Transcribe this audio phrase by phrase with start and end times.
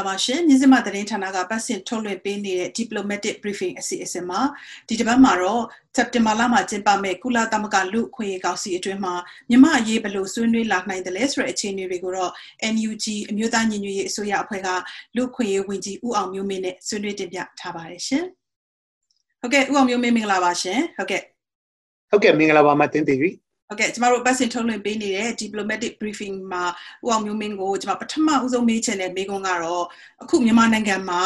[0.00, 4.40] လာပါရှင်မြင်းစမသတင်းဌာနကပတ်စင်ထုတ်လွှင့်ပေးနေတဲ့ diplomatic briefing အစီအစဉ်မှာ
[4.88, 5.62] ဒီတစ်ပတ်မှာတော့
[5.96, 9.14] စက်တင်ဘာလမှာကျင်းပမယ့်ကုလသမဂ္ဂလူအခွင့်အရေးကောင်စီအတွင်းမှာ
[9.48, 12.32] မြန်မာအရေးဘယ်လိုဆွေးနွေးလာနိုင်တယ်လဲဆိုတဲ့အခြေအနေတွေကိုတော့
[12.74, 14.68] NUG အမျိုးသားညီညွတ်ရေးအစိုးရအဖွဲ့က
[15.16, 18.24] လူအခွင့်အရေးဝန်ကြီးဦးအောင်မျိုးမင်းနဲ့ဆွေးနွေးတင်ပြထားပါတယ်ရှင်
[19.40, 21.22] ဟုတ်ကဲ့ဦးအောင်မျိုးမင်းမင်္ဂလာပါရှင်ဟုတ်ကဲ့
[22.10, 23.30] ဟုတ်ကဲ့မင်္ဂလာပါမတင်တီရီ
[23.70, 26.64] ဟုတ်ကဲ့ကျမတို့ပတ်စင်ထုတ်လွှင့်ပေးနေတဲ့ diplomatic briefing မှာ
[27.04, 29.84] ဦးအောင်မျိုးမင်းကိုကျမပထမဦးဆုံးမေးချင်တဲ့မေးခွန်းကတော့
[30.22, 31.22] အခုမြန်မာနိုင်ငံမှာ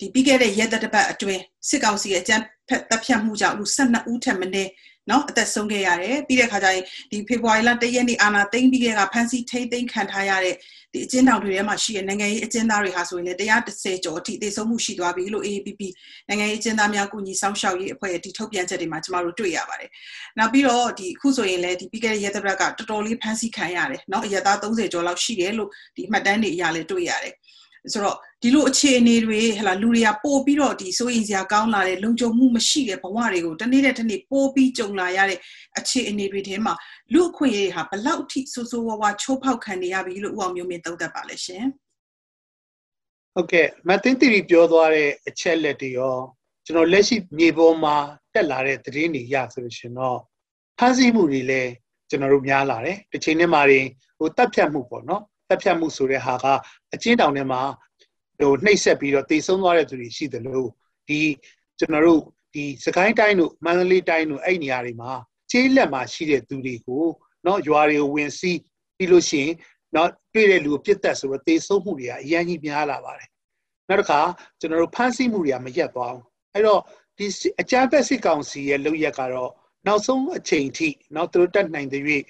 [0.00, 4.70] ဒီပြီးခဲ့တဲ့ရက်သက်တစ်ပတ်အတွင်းစစ်ကောင်စီရဲ့အကြမ်းဖက်တပ်ဖြတ်မှုကြောင့်လူ12ဦးထက်မနည်း
[5.10, 10.54] နော်အသက်ဆုံးခဲ့ရတယ်ပြီးတဲ့ခါကျရင်ဒီဖေဖော်ဝါရီလ၁ရက်နေ့အာနာသိမ့်ပြီးခဲ့ကဖန်စီထိမ့်သိမ့်ခံထားရတဲ့
[10.92, 15.82] ဒီအကျဉ်းထောင်တွေထဲမှာရှိတဲ့နိုင်ငံရေးအကျဉ်းသားတွေဟာဆိုရင်လည်း130ကျော်အထိသေဆုံးမှုရှိသွားပြီလို့ AAPP
[16.28, 19.90] နိုင်ငံရေးအကျဉ်းသားများကူညီဆောင်ရှောက်ရေးအဖွဲ့ရဲ့ဒီထုတ်ပြန်ချက်တွေမှာကျမတို့တွေ့ရပါတယ်။
[20.38, 27.34] နောက်ပြီးတော့ဒီအခုဆိုရင်လည်းဒီပြီးခဲ့တဲ့ရက်သတ္တပတ်ကတော်တော်လေးဖန်စီခံရတယ်နော်အရက်သား30ကျော်လောက်ရှိတယ်လို့ဒီမှတ်တမ်းတွေအရလည်းတွေ့ရတယ်။
[27.92, 35.38] ဆိုတော့ဒီလိုအခြေအနေတွေဟလာလူတွေကပို့ပြီးတော့ဒီစိုးရိမ်စရာကောင်းလာတဲ့လုံခြုံမှုမရှိတဲ့ဘဝတွေကိုတနေ့တဲ့တနေ့ပို့ပြီးကြုံလာရတဲ့
[35.78, 36.74] အခြေအနေတွေထဲမှာ
[37.12, 41.64] လူအခွင့်အရေးဟာဘလောက်ထိဆိုးဆိုးဝါးဝါချိုးဖောက်ခံနေရပြီလို့ဦးအောင်မျိုးမင်းသုံးသပ်ပါလဲရှင်
[43.34, 46.16] ဟုတ်ကဲ့မတ်တင်တီပြောသွားတဲ့အချက်လက်တွေရော
[46.66, 47.96] ကျွန်တော်လက်ရှိမြေပေါ်မှာ
[48.34, 50.18] တက်လာတဲ့သတင်းတွေရဆိုလို့ရှင်တော့
[50.78, 51.70] ဖမ်းဆီးမှုတွေလည်း
[52.10, 53.86] ကျွန်တော်တို့များလာတယ်တစ်ချိန်နဲ့မှရင်
[54.18, 56.45] ဟိုတပ်ဖြတ်မှုပေါ့နော် တပ်ဖြတ်မှုဆိုတဲ့ဟာက
[56.93, 57.61] အချင်းတောင်ထဲမှာ
[58.39, 60.69] ဟိုနှိပ်ဆက်ပြီးတော့တည်ဆုံးသွားတဲ့သူတွေရှိတယ်လို့
[61.07, 61.19] ဒီ
[61.79, 62.21] ကျွန်တော်တို့
[62.53, 65.11] ဒီစကိုင်းတိုင်းတို့မန္တလေးတိုင်းတို့အဲ့နေရာတွေမှာ
[65.51, 67.05] ကျေးလက်မှာရှိတဲ့သူတွေကို
[67.43, 68.59] เนาะရွာတွေကိုဝင်စီး
[68.97, 69.53] ပြီးလို့ရှိရင်
[69.93, 73.29] เนาะတွေ့တဲ့လူကိုပြစ်တက်ဆိုတော့တည်ဆုံးမှုတွေကအရင်ကြီးများလာပါတယ်
[73.89, 74.19] နောက်တစ်ခါ
[74.59, 76.81] ကျွန်တော်တို့ဖမ်းဆီးမှုတွေကမရက်သွားဘူးအဲ့တော့
[77.17, 77.25] ဒီ
[77.61, 79.51] အကြမ်းဖက်စစ်ကောင်စီရဲ့လုပ်ရက်ကတော့
[79.87, 82.03] နောက်ဆုံးအချိန်ထိเนาะသူတို့တက်နိုင်တဲ့၍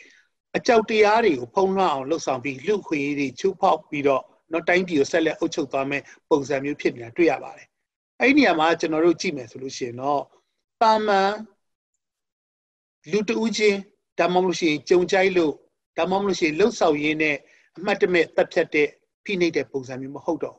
[0.57, 7.67] အကြောက်တရားတွေကိုဖုံးလွှမ်းအောင်လှုပ်ဆောင်ပြီးလူခွေတွေချိုးဖောက်ပြီးတော့နော်တိုင်းပြည်ကိုဆက်လက်အုပ်ချုပ်သွားမယ်ပုံစံမျိုးဖြစ်နေတာတွေ့ရပါတယ်
[8.21, 10.23] အဲ့ဒီနေရာမှာကျွန်တော်တို့ကြည့်မယ်ဆိုလို့ရှိရင်တော့
[10.83, 11.33] တာမန်
[13.11, 13.79] လူတဦးချင်း
[14.19, 15.53] ဒါမှမဟုတ်ရှင်ကြုံကြိုက်လို့
[15.99, 17.37] ဒါမှမဟုတ်ရှင်လှုပ်ဆောင်ရင်းနဲ့
[17.77, 18.89] အမှတ်တမဲ့တက်ဖြတ်တဲ့
[19.25, 20.57] ဖိနှိပ်တဲ့ပုံစံမျိုးမဟုတ်တော့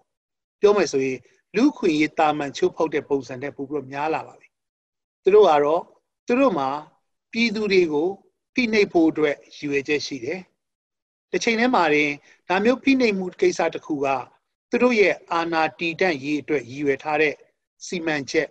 [0.61, 1.17] ပြောမယ်ဆိုရင်
[1.55, 4.47] လူခွေရေးတာမန်ချိုးဖောက်တဲ့ပုံစံနဲ့ပို့ပြီးတော့များလာပါပြီ
[5.23, 5.81] သူတို့ကတော့
[6.27, 6.69] သူတို့မှာ
[7.31, 8.07] ပြည်သူတွေကို
[8.57, 10.41] ဖိနှိပ်ဖို့အတွက်ရည်ရွယ်ချက်ရှိတယ်
[11.31, 12.12] တစ်ချိန်တည်းမှာရင်
[12.50, 14.07] ဒါမျိုးဖိနှိပ်မှုကိစ္စတစ်ခုက
[14.69, 17.34] သူတို့ရဲ့အာဏာတည်တံ့ရေးအတွက်ရည်ရွယ်ထားတဲ့
[17.85, 18.47] စီမံချက်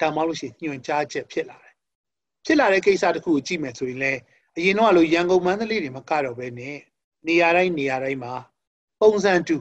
[0.00, 1.74] ဒါမှမဟုတ်လို့ရှိရင်ညွှန်ကြားချက်ဖြစ်လာတယ်
[2.44, 4.20] ဖြစ်လာတဲ့ကိစ္စတစ်ခုကိုကြည့်မယ်ဆိုရင်လည်း
[4.56, 6.76] အရင်တော့လို့ရန်ကုန်မန္တလေးတွေမကတော့ပဲနဲ့
[7.26, 8.34] နေရာတိုင်းနေရာတိုင်းမှာ
[9.00, 9.56] ပုံစံတူ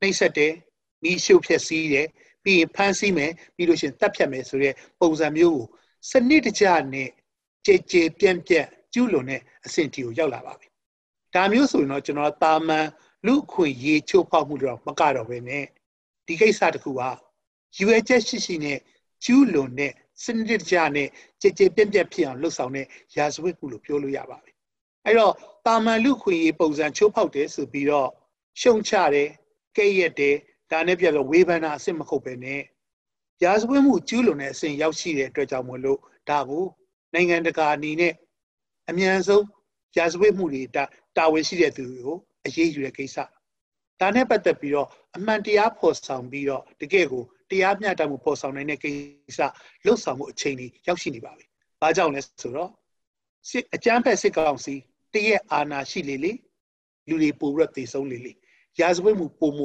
[0.00, 0.52] နှိမ့်ဆက်တယ်
[1.04, 2.06] နီးရှုပ်ဖြက်စီးတယ်
[2.44, 5.66] ပြီးရင်ဖမ်းဆီးမယ်ပြီးလို့ရှိရင်တပ်ဖြတ်မယ်ဆိုတဲ့ပုံစံမျိုးကို
[6.10, 7.08] စနစ်တကျနဲ့
[7.66, 10.68] ကြည်ကြည်ပြန့်ပြန့် ကျူးလွန်တဲ့အဆင့်တီကိုရောက်လာပါပြီ
[11.34, 12.86] ဒါမျိုးဆိုရင်တော့ကျွန်တော်တာမန်
[13.26, 15.64] လူခွင့်ရေးချိုးဖောက်မှုတော့မကတော့ပဲနဲ့
[16.26, 17.02] ဒီကိစ္စတခုက
[17.80, 18.78] ရွယ်ချက်ရှိရှိနဲ့
[19.24, 21.08] ကျူးလွန်တဲ့စနစ်တကျနဲ့
[21.40, 24.52] ကြည်ကြည်ပြန့်ပြန့်ဖြစ်အောင်လှုပ်ဆောင်တဲ့ရာဇဝတ်မှုလို့ပြောလို့ရပါပြီ
[25.04, 25.34] အဲ့တော့
[25.66, 28.08] တာမန်လူခွင့်ရေးပုံစံချိုးဖောက်တယ်ဆိုပြီးတော့
[28.60, 29.28] ရှုံချတယ်
[29.76, 30.36] ကဲ့ရက်တယ်
[30.70, 32.62] ဒါနဲ့ပြတော့ဝေဖန်တာအစ်မခုတ်ပဲနဲ့
[33.44, 35.98] ရာဇဝတ်မှုကျူးလွန်တဲ့အဆင့်ရောက်ရှိတဲ့အတွက်ကြောင့်မလို့
[36.28, 36.64] ဒါကို
[37.14, 38.12] နိုင်ငံတကာအနေနဲ့
[38.90, 39.44] အမြန်ဆုံး
[39.96, 40.84] ရာဇဝတ်မှုတွေတာ
[41.16, 43.16] တာဝန်ရှိတဲ့သူတွေကိုအရေးယူတဲ့ကိစ္စ
[44.00, 49.40] ဒါနဲ့ပတ်သက်ပြီးတော့အမှန်တရားဖော်ဆောင်ပြီးတော့တကယ်ကိုတရားမျှတမှုဖော်ဆောင်နိုင်တဲ့ကိစ္စ
[49.84, 51.44] လှုပ်ဆောင်မှုအချိန်ကြီးရောက်ရှိနေပါပြီ။
[51.80, 52.70] ဘာကြောင့်လဲဆိုတော့
[53.48, 54.74] စစ်အကြမ်းဖက်စစ်ကောင်စီ
[55.12, 56.32] တရက်အာဏာရှိလေလေ
[57.08, 58.32] လူတွေပိုပြီးတော့တည်ဆုံးလေလေ
[58.80, 59.60] ရာဇဝတ်မှုပုံမ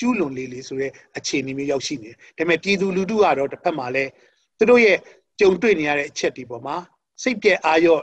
[0.00, 4.10] ကျူးလွန်လေလေဆိုတဲ့အခြေအနေမျိုးရောက်ရှိနေတယ်။ဒါပေမဲ့ပြည်သူလူထုကတော့တစ်ဖက်မှာလည်း
[4.58, 4.98] သူတို့ရဲ့
[5.40, 6.76] ကြုံတွေ့နေရတဲ့အချက်ဒီပေါ်မှာ
[7.22, 8.02] စိတ်ပြည့်အာရော့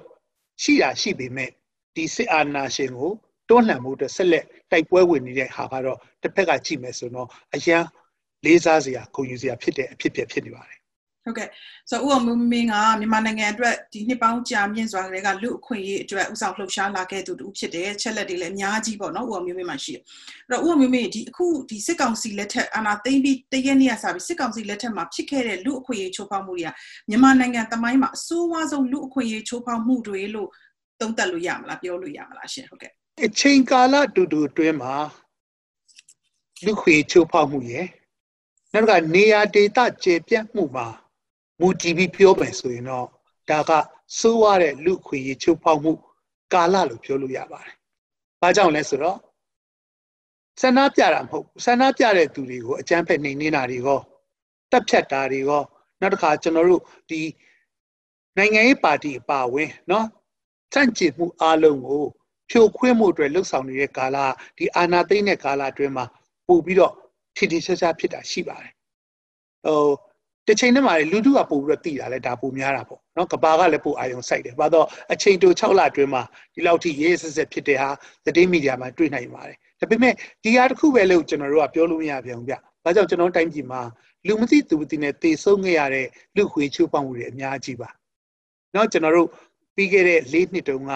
[0.61, 1.49] ရှိတာရှိပေမဲ့
[1.95, 3.11] ဒီစစ်အာဏာရှင်ကို
[3.49, 7.83] တွန်းလှန်မှုအတွက်ဆက်လက်တိုက်ပွဲဝင်နေတဲ့ဟာကတော့တစ်ဖက်ကကြည့်မယ်ဆိုတော့အရန်
[8.45, 10.80] လေးစားစရာဂုဏ်ယူစရာဖြစ်တဲ့အဖြစ်ဖြစ်နေပါတယ်
[11.25, 11.47] ဟုတ်ကဲ့
[11.89, 20.01] ဆိုတော့ဦးအောင်မင်းကမြန်မာနိုင်ငံအတွက်ဒီနှစ်ပေါင်းကြာမြင့်စွာကလေးကလူအခွင့်အရေးအတွက်ဥဆောင်လှုပ်ရှားလာခဲ့သူတူဖြစ်တယ်ချက်လက်တွေလည်းအများကြီးပေါ့နော်ဦးအောင်မင်းမှာရှိတယ်
[20.47, 26.71] အဲ့တော့ဦးအောင်မင်းဒီအခုဒီစစ်ကောင်စီလက်ထက်အာဏာသိမ်းပြီးတရက်နေ့ကစပြီးစစ်ကောင်စီလက်ထက်မှာဖြစ်ခဲ့တဲ့လူအခွင့်အရေးချိုးဖောက်မှုတွေက
[27.09, 30.49] မြန်မာနိုင်ငံတမိုင်းမှာအဆိုးဝါးဆုံးလူအခွင့်အရေးချိုးဖောက်မှုတွေလို့
[30.99, 32.91] သုံးသပ်လို့ရမလားပြောလို့ရမလားရှင်ဟုတ်ကဲ့
[33.25, 34.95] အချိန်ကာလတူတူအတွင်းမှာ
[36.65, 37.85] လူခွေချိုးဖောက်မှုရယ်
[38.73, 40.87] နောက်က နေရာဒေသကျေပြတ်မှုမှာ
[41.60, 43.06] မူတည်ပြီးပြောမယ်ဆိုရင်တော့
[43.50, 43.72] ဒါက
[44.18, 45.92] စိုးရတဲ့လူခွေရချိုးဖောက်မှု
[46.52, 47.76] ကာလလို့ပြောလို့ရပါတယ်။
[48.40, 49.18] ဘာကြောင့်လဲဆိုတော့
[50.60, 54.00] ဆန္ဒပြတာမဟုတ်ဆန္ဒပြတဲ့သူတွေကိုအကြမ်းဖက်နှိမ်နှင်းတာတွေရော
[54.70, 55.62] တပ်ဖြတ်တာတွေရော
[56.00, 57.20] နောက်တစ်ခါကျွန်တော်တို့ဒီ
[58.36, 60.04] နိုင်ငံရေးပါတီအပါဝင်เนาะ
[60.72, 62.04] စန့်ကျင်မှုအလုံးကို
[62.50, 64.16] ဖြိုခွင်းမှုအတွက်လှုပ်ဆောင်နေတဲ့ကာလ
[64.56, 66.04] ဒီအာဏာသိမ်းတဲ့ကာလအတွင်းမှာ
[66.46, 66.92] ပို့ပြီးတော့
[67.36, 68.72] ထ ထီထီရှားရှားဖြစ်တာရှိပါတယ်
[69.64, 69.86] ဟို
[70.51, 77.89] တစ်ချိန်တည်းမှာလူထုကပို့ပြီးတော့တည်တာလဲဒါပိုများတာပေါ့နော်ကဘာကလည်းပို့အာယုံစိုက်တယ်ဘာတော့အချိန်တို6လအတွင်းမှာဒီလောက်ထိရေးဆက်ဆက်ဖြစ်တဲ့ဟာ
[78.25, 80.13] သတင်းမီဒီယာမှာတွေ့နိုင်ပါတယ်ဒါပေမဲ့
[80.43, 83.81] ဒီဟာတစ်ခုပဲလို့ကျွန်တော်တို့ကပြောလို့မရပြန်ဘူးဗျ။ဘာကြောင့်ကျွန်တော်တိုင်းပြည်မှာ
[84.27, 87.89] လူမသိသူမသိနဲ့တေဆုံးခဲ့ရတဲ့လူခွေချိုးပေါက်မှုတွေအများကြီးပါ။
[88.75, 89.27] နောက်ကျွန်တော်တို့
[89.75, 90.91] ပြီးခဲ့တဲ့၄နှစ်တုန်းက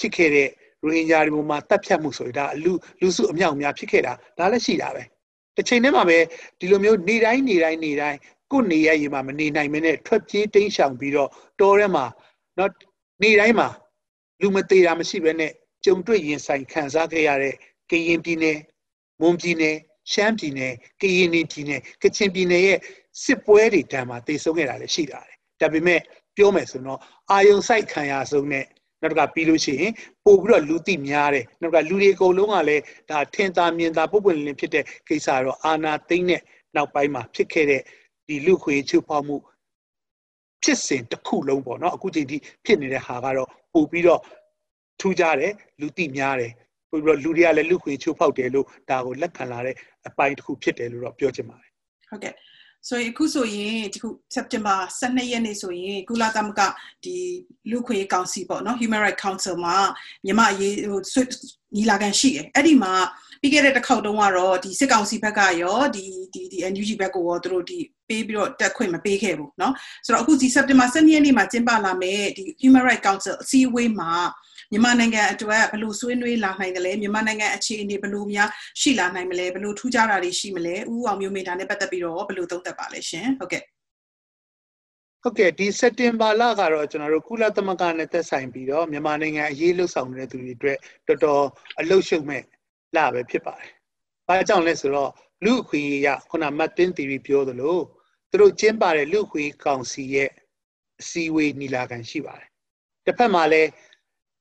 [0.00, 0.48] ဖြစ်ခဲ့တဲ့
[0.82, 5.04] ရိုဟင်ဂျာတွေပေါ်မှာတပ်ဖြတ်မှုဆိုရင်ဒါလူလူစုအမြောက်အများဖြစ်ခဲ့တာဒါလည်းရှိတာပဲ။
[5.56, 6.18] တစ်ချိန်တည်းမှာပဲ
[6.58, 8.18] ဒီလိုမျိုးနေတိုင်းနေတိုင်းနေတိုင်း
[8.52, 12.04] ကိုယ်နေရရင်မှမနေနိုင်မနဲ့ထွက်ပြေးတိမ်းရှောင်ပြီးတော့တောထဲမှာ
[12.58, 12.70] နော်
[13.22, 13.68] နေတိုင်းမှာ
[14.40, 15.52] လူမသေးတာမရှိဘဲနဲ့
[15.84, 17.54] ကြုံတွေ့ရင်ဆိုင်ခံစားခဲ့ရတဲ့
[17.90, 18.58] ကရင်ပြည်နယ်
[19.20, 19.76] မွန်ပြည်နယ်
[20.12, 22.78] ရှမ်းပြည်နယ်ကရင်ပြည်နယ်ကချင်ပြည်နယ်ရဲ့
[23.24, 26.00] စစ်ပွဲတွေတန်းမှာတည်ဆုံခဲ့တာလည်းရှိတာတယ်ဒါပေမဲ့
[26.36, 27.00] ပြောမယ်ဆိုတော့
[27.30, 28.64] အာယုံဆိုင်ခံရဆုံးနဲ့
[29.02, 29.92] နောက်ကပြီးလို့ရှိရင်
[30.24, 36.40] ပို့ပြီးတော့လူသိများတယ်နောက်ကလူတွေအကုန်လုံးကလည်းဒါထင်သာမြင်သာပုပ်ပွင့်လင်းဖြစ်တဲ့ကိစ္စတော့အာနာသိမ့်တဲ့
[36.76, 37.82] နောက်ပိုင်းမှာဖြစ်ခဲ့တဲ့
[38.28, 39.36] ဒီလူခွေချုပ်ဖောက်မှု
[40.62, 44.20] ဖြစ်စဉ်တစ်ခုလုံးပေါ့နော်အခုချိန်ထိဖြစ်နေတဲ့ဟာကတော့ပို့ပြီးတော့
[45.00, 46.52] ထူးကြတယ်လူသိများတယ်
[46.90, 49.76] ပို့ပြီးတော့လူတွေကလည်းလူခွေချိုးဖောက်တယ်လို့ဒါကိုလက်ခံလာတဲ့
[50.08, 51.70] အပိုင်းတစ်ခုဖြစ်တယ်လို့တော့ပြောချင်ပါတယ်
[52.10, 52.34] ဟုတ်ကဲ့
[52.88, 56.62] ဆိုရင်အခုဆိုရင်ဒီခု September 12ရက်နေ့ဆိုရင်ကုလသမဂ္ဂ
[57.04, 57.16] ဒီ
[57.70, 59.76] လူခွေကောင်စီပေါ့နော် Human Rights Council မှာ
[60.24, 61.24] မြန်မာအရေးဟို
[61.76, 62.92] ညီလာခံရှိတယ်အဲ့ဒီမှာ
[63.41, 67.77] ပြီးခဲ့တဲ့တစ်ခေါက်တုန်းကတော့ဒီစစ်ကောင်စီဘက်ကရောဒီဒီဒီ NUG ဘက်ကိုရောသူတို့ဒီ
[68.09, 69.73] ပေးပြီးတော့တက်ခွင့်မပေးခဲ့ဘူးเนาะ
[70.05, 74.11] ဆိုတော့အခုဒီ September 12ရက်နေ့မှာကျင်းပလာမယ်ဒီ Human Rights Council အစည်းအဝေးမှာ
[74.71, 78.49] မြန်မာနိုင်ငံအတွက်ဘယ်လိုဆွေးနွေးလာနိုင်တယ်လဲမြန်မာနိုင်ငံအခြေအနေဘယ်လိုများ
[78.81, 83.63] ရှိလာနိုင်မလဲဘယ်လိုထူးခြားတာတွေရှိမလဲဦးအောင်မျိုးမေဒါနဲ့ပတ်သက်ပြီးတော့ဘယ်လိုသုံးသပ်ပါလဲရှင်ဟုတ်ကဲ့
[85.23, 90.77] ဟုတ်ကဲ့ဒီစက်တင်ဘာလကတော့ကျွန်တော်တို့ကုလသမဂ္ဂနဲ့သက်ဆိုင်ပြီးတော့မြန်မာနိုင်ငံအရေးလှုပ်ဆောင်နေတဲ့သူတွေအတွက်
[91.07, 91.43] တော်တော်
[91.79, 92.43] အလုရှုံမဲ့
[92.94, 93.70] လပဲဖြစ်ပါတယ်။
[94.26, 95.10] ဘာကြောင့်လဲဆိုတော့
[95.44, 97.78] လူအခွင့်အရေးရခုနမတ်တင်တီဗီပြောသလို
[98.30, 100.30] သူတို့ကျင်းပတဲ့လူအခွင့်ကောင်စီရဲ့
[101.00, 102.48] အစည်းအဝေးနီလာခံရှိပါတယ်။
[103.04, 103.68] တစ်ဖက်မှာလည်း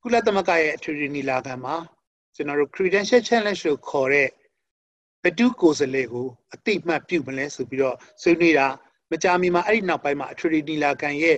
[0.01, 1.75] ကုလသမဂ္ဂရဲ့အထွေထွေနီလာခံမှာ
[2.35, 4.29] ကျွန်တော်တို့ credential challenge လို့ခေါ်တဲ့
[5.23, 8.67] ဘဒုကိုယ်စားလှယ်ကိုအတိမတ်ပြုမလဲဆိုပြီးတော့ဆွေးနွေးတာ
[9.11, 11.37] မကြာမီမှာအဲ့ဒီနောက်ပိုင်းမှာအထွေထွေနီလာခံရဲ့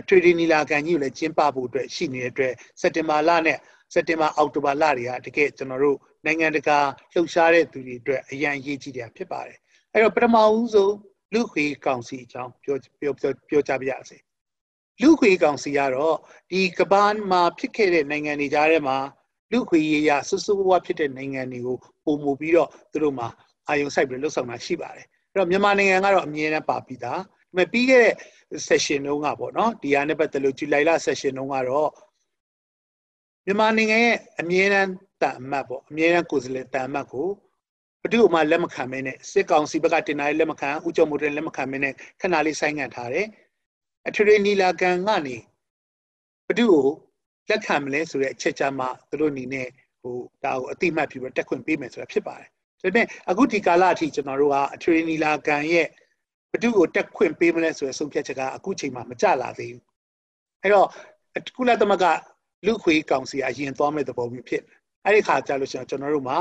[0.00, 3.58] အထွေထွေနီလာခံကြီးကိုလည်းကျင်းပဖို့အတွက်ရှိနေတဲ့အတွက်စက်တင်ဘာလနဲ့
[3.92, 6.78] စက်တင်ဘာအောက်တိုဘာလတွေကတကယ်ကျွန်တော်တို့နိုင်ငံတကာ
[7.12, 9.58] လှုပ်ရှားတဲ့သူတွေအတွက်အရန်အရေးကြီးတယ်ဖြစ်ပါတယ်
[9.92, 10.94] အဲ့တော့ပထမဦးဆုံး
[11.34, 13.12] လူခွေကောင်စီအကြောင်းပြောပြော
[13.48, 14.18] ပြောကြပါရစေ
[15.02, 16.16] လူခွေကောင်စီကတော့
[16.50, 18.96] ဒီကမ္ဘာမှာဖြစ်ခဲ့တဲ့နိုင်ငံတွေကြားထဲမှာ
[19.52, 23.28] လူခွေရေးရဆူဆူဝါဖြစ်တဲ့နိုင်ငံတွေကိုပုံမူပြီးတော့သူတို့မှာ
[23.68, 27.24] အာယုံစိုက်ပြီးလှုပ်ဆောင်တာရှိပါတယ်အဲ့တော့မြန်မာနိုင်ငံကတော့အမြဲတမ်းပါပြီးသားဒါ
[27.56, 28.14] ပေမဲ့ပြီးခဲ့တဲ့
[28.68, 31.90] session တုန်းကပေါ့နော်ဒီဟာနဲ့ပတ်သက်လို့ July လ session တုန်းကတော့
[33.46, 34.90] မြန်မာနိုင်ငံရဲ့အမြဲတမ်း
[35.22, 37.28] တန်အမတ်ပေါ့အမြဲတမ်းကိုယ်စားလှယ်တန်အမတ်ကို
[38.02, 43.26] ဘဒုမှလက်မခံမင်းနဲ့စစ်ကောင်စီဘက်ကတင်လာလက်မခံဥကြုံမိုးတဲ့လက်မခံမင်းနဲ့ခဏလေးဆိုင်းငံ့ထားတယ်
[44.08, 45.36] အထွေထွေနီလာခံကနေ
[46.48, 46.86] ဘဒုကို
[47.48, 49.68] လက်ခံမလဲဆိုတဲ့အချက်ကြမှာသူတို့အနေနဲ့
[50.00, 52.48] ဟိုဒါကိုအတိမတ်ပြီးတော့တက်ခွင့်ပေးမယ်ဆိုတာဖြစ်ပါတယ်
[52.82, 55.86] ဒါပေမဲ့အခုဒီကာလအထိကျွန်တော်တို့ကအထွေထွေနီလာခံရဲ့
[56.52, 59.84] ဘဒုကိုတက်ခွင့်ပေးမလဲဆိုတဲ့ဆုံးဖြတ်ချက်ကအခုချိန်မှာမကြလာသေးဘူး
[60.62, 60.88] အဲ့တော့
[61.56, 62.04] ကုလသမဂ္ဂ
[62.66, 64.62] လူခွေကောင်စီအရင်သွားမဲ့သဘောမျိုးဖြစ်
[65.04, 66.36] အဲ့ဒီခါကြာလို့ရှိရင်ကျွန်တော်တို့မှာ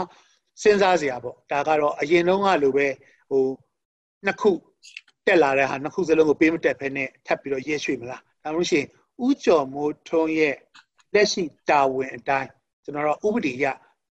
[0.62, 2.88] စဉ်းစားစရာပေါ့ဒါကတော့အရင်တုန်းကလိုပဲ
[3.30, 3.44] ဟို
[4.26, 4.52] နှစ်ခု
[5.28, 8.86] တက်လာတဲ့ဟာနှစ်ခုစလုံးကိုပေးမတက်ဖဲနဲ့ထပ်ပြီးတော့ရဲရွှေ့မလားဒါမှမဟုတ်ရှင်
[9.26, 10.56] ဥကျော်မိုးထုံးရဲ့
[11.14, 12.50] လက်ရှိတာဝန်အတိုင်း
[12.84, 13.66] ကျွန်တော်တို့ဥပဒေရ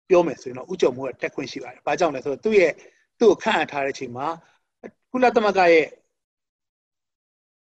[0.09, 2.73] ပြောမယ်ဆိုရင်တော့ဥကျော်မိုးကတက်ခွင့်ရှိပါတယ်။ဘာကြောင့်လဲဆိုတော့သူ့ရဲ့
[3.19, 4.27] သူ့ကိုခန့်အပ်ထားတဲ့အချိန်မှာ
[5.11, 5.87] ကုလသမဂ္ဂရဲ့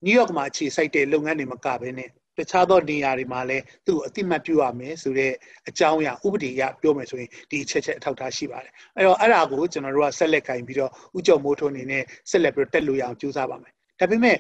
[0.05, 5.33] နယူးယောက်မှာအခြေစိုက်တဲ့လုပ်ငန်းတွေမကဘဲနဲ့ တခြားသောနေရာတွေမှာလည်းသူ့ကိုအတိမတ်ပြုရမယ်ဆိုတဲ့
[5.69, 14.39] အကြောင်းအရာဥပဒေအရပြောမယ်ဆိုရင်ဒီအချက်ချက်အထောက်ထားရှိပါတယ်အဲ့တော့အဲ့ဒါကိုကျွန်တော်တို့ကဆက်လက်ကင်ပြီးတော့ဥကြုံမိုးထုံးနေနဲ့ဆက်လက်ပြီးတက်လို့ရအောင်ကြိုးစားပါမယ်ဒါပေမဲ့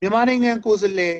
[0.00, 1.16] မြန်မာနိုင်ငံကိုယ်စားလှယ်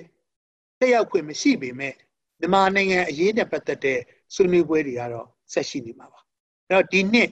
[0.81, 1.95] တက်ရောက်ခွင့်မရှိပေမဲ့
[2.41, 3.99] မြန်မာနိုင်ငံအရေးနဲ့ပတ်သက်တဲ့
[4.35, 6.21] ဆွေးနွေးပွဲတွေကတော့ဆက်ရှိနေမှာပါ
[6.69, 7.31] အဲ့တော့ဒီနှစ်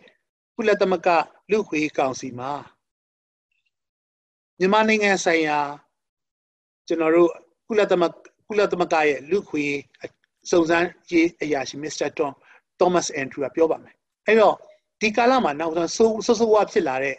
[0.57, 1.09] ကုလသမဂ္ဂ
[1.51, 2.53] လူ့ခွေကောင်စီမှာ
[4.59, 5.59] မြန်မာနိုင်ငံဆိုင်ရာ
[6.87, 7.31] ကျွန်တော်တို့
[7.69, 8.15] ကုလသမဂ္ဂ
[8.49, 9.65] ကုလသမဂ္ဂရဲ့လူခွေ
[10.51, 12.33] စုံစမ်းရေးအရာရှိမစ္စတာတွန်
[12.81, 13.95] သောမတ်အန်ဒရူကပြောပါမယ်
[14.27, 14.55] အဲ့တော့
[15.01, 17.17] ဒီကာလမှာနောက်ဆုံးဆိုးဆိုးဆိုးဝါးဖြစ်လာတဲ့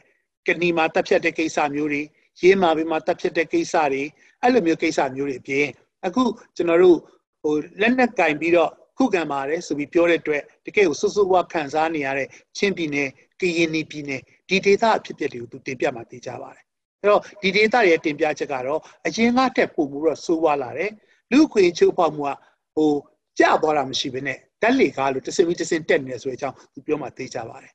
[0.47, 2.01] ကနီမှာတက်ဖြတ်တဲ့ကိစ္စမျိုးတွေ
[2.41, 4.03] ရေးမာပြီးမှတက်ဖြတ်တဲ့ကိစ္စတွေ
[4.41, 5.65] အဲ့လိုမျိုးကိစ္စမျိုးတွေအပြင်
[6.05, 6.23] အခု
[6.55, 6.97] ကျွန်တော်တို့
[7.41, 12.27] ဟိုလက်နက်ကင်ပြီးတော့ခုခံပါတယ်ဆိုပြီးပြောတဲ့အတွက်တကယ်ကိုဆူဆူဝါခံစားနေရတဲ့
[12.57, 13.09] ချင်းပြည်နယ်
[13.41, 16.63] ကရင်ပြည်နယ်ဒီဒေသအဖြစ်အပျက်တွေကိုသူတင်ပြမှာသိကြပါတယ်
[17.01, 20.91] အဲ့တော့ဒီဒေသရဲ့တင်ပြချက်ကတော့အရင်ကတက်ပုံမှုတော့ဆိုးဝါးလာတယ်
[21.34, 22.30] လူခွေချိုးဖောက်မှုက
[22.74, 22.92] ဟို
[23.38, 27.72] ကြသွားတာမရှိဘဲနဲ့တက်လေကားလို့တစင်ပြီးတစင်တက်နေဆိုတဲ့အကြောင်းသူပြောမှသိကြပါတယ်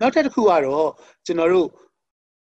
[0.00, 0.88] နောက်ထပ်တစ်ခုကတော့
[1.26, 1.68] ကျွန်တော်တို့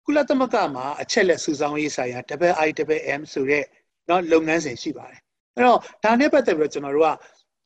[0.05, 3.63] ကုလသမဂ္ဂမှာအချက်လက်စုဆောင်းရေးဆိုင်ရာ WIWM ဆိုတဲ့
[4.07, 5.19] เนาะလုပ်ငန်းစဉ်ရှိပါတယ်
[5.55, 7.09] အဲ့တော့ဒါနဲ့ပတ်သက်ပြီးတော့ကျွန်တော်တို့က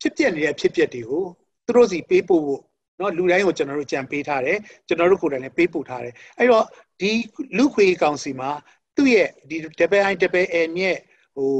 [0.01, 1.23] ဖြစ်ပျက်နေတဲ့ဖြစ်ပျက်တွေကို
[1.65, 2.61] သူတို့စီပေးပို့ဖို့
[2.97, 6.65] เนาะလူတိုင်းကိုကျွန်တော်တို့ကြံပေးထားတယ်ကျွန်တော်တို့ကိုယ်တိုင်လည်းပေးပို့ထားတယ်အဲ့တော့
[6.99, 7.11] ဒီ
[7.57, 8.49] လူခွေကောင်စီမှာ
[8.95, 9.57] သူ့ရဲ့ဒီ
[9.91, 10.97] WIWM ရဲ့
[11.35, 11.51] ဟို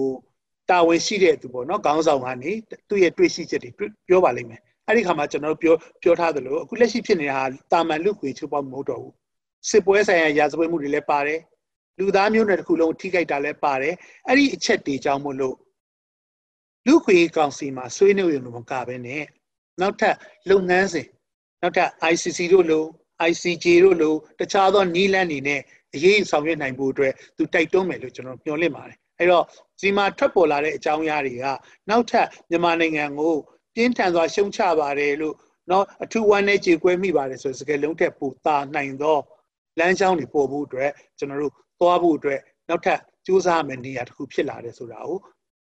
[0.71, 2.53] တာဝန်ရှိတဲ့သူပေါ့နော်ခေါင်းဆောင်ကနေ
[2.89, 3.71] သူ့ရဲ့တွေ့ရှိချက်တွေ
[4.09, 9.15] ပြောပါလိမ့်မယ်အဲ့ဒီခါမှာကျွန်တော်တို့ပြောပြောထားသလိုအခုလက်ရှိဖြစ်နေတာဟာတာမန်လူခွေချိုးပေါက်မဟုတ်တော့ဘူး
[9.71, 11.41] စစ်ပွဲဆိုင်ရာရာဇဝတ်မှုတွေလည်းပါတယ်
[11.99, 13.95] လူသားမျိုးနွယ်တစ်ခုလုံးထိခိုက်တာလည်းပါတယ်
[14.27, 15.57] အဲ့ဒီအချက်တွေကြောင့်မို့လို့
[16.87, 19.25] လူခွေကောင်စီမှာဆွေးနွေးရုံမကဘဲနဲ့
[19.81, 20.17] နောက်ထပ်
[20.51, 21.07] လုပ်ငန်းစဉ်
[21.63, 22.85] နောက်ထပ် ICC တို့လို
[23.31, 25.61] ICJ တို့လိုတခြားသောနီးလန်းနေနဲ့
[25.95, 29.45] အရေးဆောင်ရွက်နိုင်ဖို့အတွက်သူတိုက်တွန်းမယ်လို့ကျွန်တော်မျှော်လင့်ပါတယ်အဲ့တော့
[29.83, 31.45] ဒီမှာထွက်ပေါ်လာတဲ့အကြောင်းအရာတွေက
[31.91, 33.35] နောက်ထပ်မြန်မာနိုင်ငံကို
[33.75, 35.35] ပြင်းထန်စွာရှုံချပါတယ်လို့
[35.71, 39.19] နော်အထူးဝမ်းနဲ့ကြေကွဲမိပါတယ်ဆိုစကလုံးထက်ပိုတာနိုင်သော
[39.79, 45.19] လမ်းကြောင်းတွေပေါ်ဖို့အတွက်ကျွန်တော်တို့သွားဖို့အတွက်နောက်ထပ်ကြိုးစားမယ့်နေရာတစ်ခုဖြစ်လာတယ်ဆိုတာကို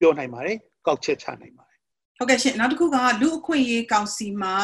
[0.01, 1.79] ပြောနိုင်ပါတယ်ကောက်ချက်ချနိုင်ပါတယ်
[2.19, 4.55] ဟုတ်ကဲ့ရှင်နောက်တစ်ခုကလူအခွင့်အရေးကောင်စီမှာ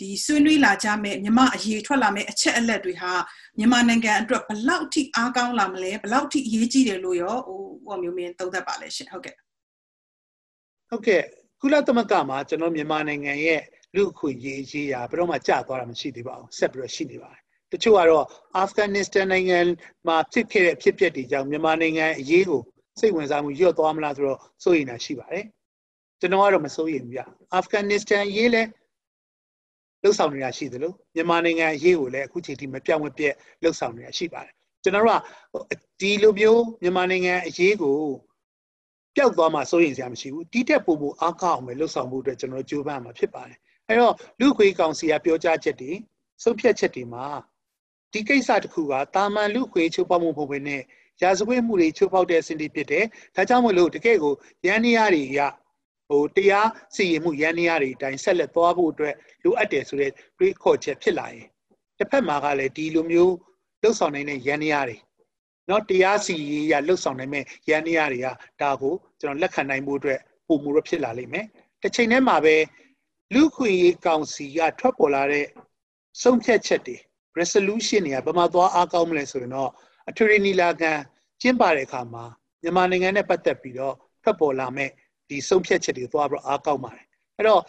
[0.00, 3.12] ဒီဆွေးနွေးလာကြမဲ့မြမအရေးထွက်လာမဲ့အချက်အလက်တွေဟာ
[3.58, 9.36] မြန်မာနိုင်ငံအတွက်ဘလောက်ထိအားကောင်းလာမလဲဘလောက်ထိအရေးကြီးတယ်လို့ရောဟို ဟိုမျိုးမင်းသုံးသပ်ပါလဲရှင်ဟုတ်ကဲ့
[10.90, 11.22] ဟုတ်ကဲ့
[11.60, 13.60] ကုလသမဂ္ဂမှာကျွန်တော်မြန်မာနိုင်ငံရဲ့
[13.96, 17.42] လူအခွင့်အရေးအရေးရာဘယ်တော့မှကြာသွားတာမရှိသေးပါဘူးဆက်ပြီးတော့ရှိနေပါတယ်
[17.72, 18.26] တချို့ကတော့
[18.56, 19.58] အာဖဂန်နစ္စတန်နိုင်ငံ
[20.06, 22.62] မှာဖြစ်ခဲ့တဲ့ဖြစ်ပျက်တွေကြောင့်မြန်မာနိုင်ငံအရေးကို
[23.00, 25.44] စိတ်ဝင်စားမှုလျော့သွားမလားဆိုတော့စိုးရိမ်တာရှိပါတယ်
[26.20, 27.20] ကျွန်တော်ကတော့မစိုးရိမ်ဘူးဗျ
[27.54, 28.68] အာဖဂန်နစ္စတန်အရေးလည်း
[30.02, 34.54] လှုပ်ဆောင်နေတာရှိသလိုမြန်မာနိုင်ငံအရေးကိုလည်းအခုချိန်ထိမပြောင်းမပြတ်လှုပ်ဆောင်နေတာရှိပါတယ်
[34.88, 37.98] ကျွန်တော်တို့ကဒီလိုမျိုးမြန်မာနိုင်ငံအရေးကို
[39.16, 45.92] ပျောက်သွားမှစိုးရိမ်စရာမရှိဘူးတီးတက်ပို့ဖို့အားကောင်းအောင်ပဲလှုပ်ဆောင်ဖို့အတွက်ကျွန်တော်ကြိုးပမ်းမှာဖြစ်ပါတယ်အဲတော့လူခွေကောင်စီကပြောကြားချက်တွေ
[46.42, 47.26] ဆုံးဖြတ်ချက်တွေမှာ
[48.12, 50.82] ဒီကိစ္စတစ်ခုကတာမန်လူခွေချိုးဖောက်မှုပုံပဲနဲ့
[51.22, 53.04] ရာဇဝတ်မှုတွေချိုးဖောက်တဲ့အဆင့်တွေဖြစ်တယ်
[53.36, 54.34] ဒါကြောင့်မလို့တကယ့်ကို
[54.66, 55.40] ရန်နေရတွေရ
[56.08, 59.14] ဟိုတရားစီရင်မှုရန်နေရတွေအတိုင်းဆက်လက်သွားဖို့အတွက်
[59.44, 61.46] လိုအပ်တယ်ဆိုတဲ့တွေးခေါ်ချက်ဖြစ်လာရင်
[61.98, 63.34] တစ်ဖက်မှာကလည်းဒီလိုမျိုး
[63.82, 64.96] လှုပ်ဆောင်နိုင်တဲ့ယန္တရားတွေ
[65.68, 68.26] နော်တရားစီရေးရလှုပ်ဆောင်နိုင်မဲ့ယန္တရားတွေက
[68.60, 71.46] ဒါကိုကျွန်တော်လက်ခံနိုင်မှုအတွက်ပုံမှုရဖြစ်လာလိမ့်မယ်
[71.82, 72.56] တစ်ချိန်တည်းမှာပဲ
[73.34, 75.46] လူခွေရေးကောင်စီကထွက်ပေါ်လာတဲ့
[76.22, 76.96] ဆုံးဖြတ်ချက်တွေ
[77.38, 79.70] resolution တွေကဘာမှသွားအားကောင်းမလဲဆိုရင်တော့
[80.08, 80.92] အထွေထွေနီလာခံ
[81.40, 82.24] ကျင်းပတဲ့အခါမှာ
[82.62, 84.90] မြန်မာနိုင်ငံနဲ့ပတ်သက်ပြီးတော့ထွက်ပေါ်လာမဲ့
[85.28, 87.06] ဒီဆုံးဖြတ်ချက်တွေသွားပြီးအားကောင်းပါတယ်
[87.36, 87.62] အဲ့တော့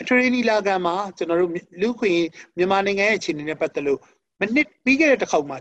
[0.00, 2.12] အထွေထွေနီလာခံမှာကျွန်တော်တို့လူခွေ
[2.56, 4.00] မြန်မာနိုင်ငံရဲ့အခြေအနေနဲ့ပတ်သက်လို့
[4.42, 5.58] မနစ်ပြီးခဲ့တဲ့တစ်ခေါက်မှာ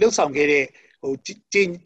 [0.00, 0.64] လှုပ်ဆောင်ခဲ့တဲ့
[1.02, 1.14] ဟို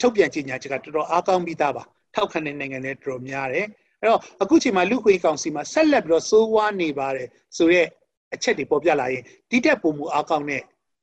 [0.01, 1.83] ထုတ်ပြန်ကြေညာချက်ကတော်တော်အားကောင်းပြီးသားပါ
[2.15, 3.67] ထောက်ခံတဲ့နိုင်ငံတွေတော်တော်များတယ်
[4.01, 7.89] အဲ့တော့အခုချိန်မှာလူခွင့်ကောင်စီမှာဆက်လက်ပြီးတော့စိုးဝါးနေပါတယ်ဆိုတော့
[8.35, 10.63] အချက်တွေပေါ်ပြလာရင်ဒီတက်ပုံမူအားကောင်းတဲ့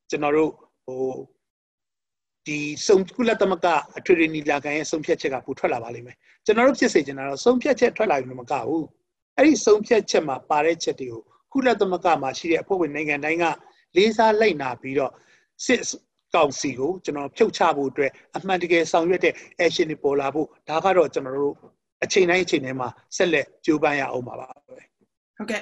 [0.10, 0.52] ကျွန်တော်တို့
[0.86, 1.04] ဟို
[2.48, 8.86] ဒီစုံကုလသမဂ္ဂအထွေထွေနီလာခံရဲ့ဆုံးဖြတ်ချက်ကပိုထွက်လာပါလိမ့်မယ်ကျွန်တော်တို့ဖြစ်စေချင်တာတော့ဆုံးဖြတ်ချက်ထွက်လာရင်မကဘူး
[9.38, 11.22] အဲ့ဒီဆုံးဖြတ်ချက်မှာပါတဲ့ချက်တွေကို
[11.54, 13.46] ကုလသမဂ္ဂမှာရှိတဲ့အဖွဲ့ဝင်နိုင်ငံတိုင်းက
[13.96, 15.12] လေးစားလိုက်နာပြီးတော့
[15.66, 15.82] စစ်
[16.36, 19.34] ကောင်စီကိုကျွန်တော်ဖြုတ်ချဖို့အတွက်အမှန်တကယ်ဆောင်ရွက်တဲ့
[19.66, 21.56] action တွေပေါ်လာဖို့ဒါကတော့ကျွန်တော်တို့
[22.04, 24.74] အချိန်တိုင်းအချိန်တိုင်းမှာဆက်လက်ကြိုးပမ်းရအောင်ပါပဲဟု
[25.44, 25.62] တ်ကဲ့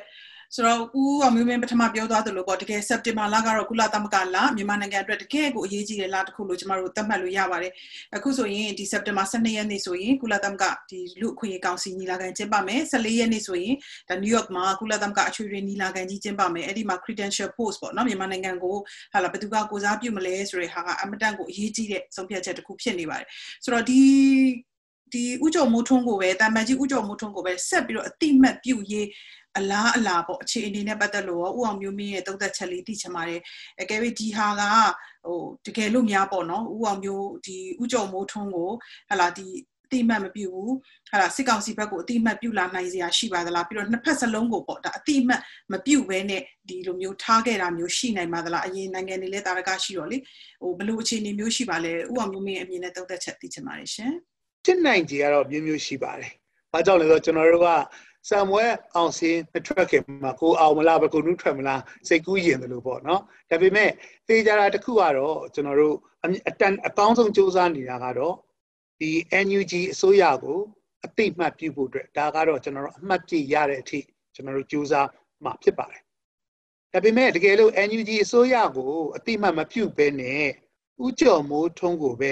[0.56, 7.74] ဆိုတော့ဦးအောင်မျိုးမင်းပထမပြောသွားသလိုပေါ့တကယ်စက်တင်ဘာလကတော့ကုလသမဂ္ဂလမြန်မာနိုင်ငံအတွက်တကယ်ကိုအရေးကြီးတဲ့လတစ်ခုလို့ကျမတို့သတ်မှတ်လို့ရပါတယ်
[8.16, 13.76] အခုဆိုရင်ဒီစက်တင်ဘာ12ရက်နေ့ဆိုရင်ကုလသမဂ္ဂဒီလူအခွင့်အရေးကောင်စီညီလာခံကျင်းပမယ်14ရက်နေ့ဆိုရင်
[14.10, 18.76] ဒါနယူးယောက်မှာကုလသမဂ္ဂအထွေထွေညီလာခံကြီးကျင်းပမယ်အဲ့ဒီမှာ credential post ပေါ့နော်မြန်မာနိုင်ငံကို
[19.14, 23.28] ဟာလာဘယ်သူကကိုစားပြုမလဲဆိုတဲ့ဟာကအမတန်ကိုအရေးကြီးတဲ့ဆုံးဖြတ်ချက်တစ်ခုဖြစ်နေပါတယ်
[23.64, 24.02] ဆိုတော့ဒီ
[25.14, 29.08] ဒီဥကြုံမိုးထွန်းကိုပဲတာမန်ကြီးဥကြုံမိုးထွန်းကိုပဲဆက်ပြီးတော့အတိမတ်ပြုရေး
[29.58, 33.42] အလားအလာပေါ့အခြေအနေနဲ့ပတ်သက်လို့ရောဥအောင်မျိုးမင်းရဲ့သုံးသက်ချက်လေးသိချင်ပါတယ်
[33.82, 34.62] အကယ်၍ဒီဟာက
[35.26, 38.70] ဟိုတကယ်လို့များပေါ့နော်ဥအောင်မျိုးဒီဥကြုံမိုးထွန်းကို
[39.10, 39.48] ဟလာဒီ
[39.86, 40.74] အတိမတ်မပြုဘူး
[41.10, 50.18] ဟာလာစစ်ကောင်စီဘက်ကိုအတိမတ်ပြုလာနိုင်စရာရှိပါသလားပြီးတော့နှစ်ဖက်စလုံးကိုပေါ့ဒါအတိမတ်မပြုဘဲနဲ့ဒီလိုမျိုးထားခဲ့တာမျိုးရှိနိုင်ပါသလားအရင်နိုင်ငံတွေလည်းတာရကရှိတော့လေ
[50.62, 54.14] ဟိုဘလို့အခြေအနေမျိုးရှိပါလဲဥအောင်မျိုးမင်းအမြင်နဲ့သုံးသက်ချက်သိချင်ပါတယ်ရှင်
[54.66, 56.32] ဖြစ်နိုင်ကြကတော့မျိုးမျိုးရှိပါတယ်။
[56.72, 57.70] ဘာကြောင့်လဲဆိုတော့ကျွန်တော်တို့က
[58.30, 63.90] ဆံမွဲအောင်စင်းမထွက်ခင်မှာကိုအောင်မလားဘကိုနုထွက်မလားစိတ်ကူးရင်တယ်လို့ပေါ့နော်ဒါပေမဲ့
[64.28, 65.96] သေချာတာတစ်ခုကတော့ကျွန်တော်တို့
[66.48, 68.36] အတန်အကောင်းဆုံးစူးစမ်းနေတာကတော့
[69.00, 69.12] ဒီ
[69.46, 70.60] NUG အစိုးရကို
[71.06, 74.00] အသိမှတ်ပြုဖို့အတွက်ဒါကတော့ကျွန်တော်တို့အမှတ်ပြရတဲ့အထိ
[74.36, 75.10] ကျွန်တော်တို့စူးစမ်း
[75.44, 76.02] မှာဖြစ်ပါတယ်
[76.94, 80.48] ဒါပေမဲ့တကယ်လို့ NUG အစိုးရကိုအသိမှတ်မပြုဘဲနဲ့
[81.06, 82.32] ဥကြော်မိုးထုံးကိုပဲ